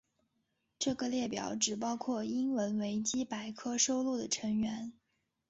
[0.79, 4.93] 这个列表只包括英文维基百科收录的成员。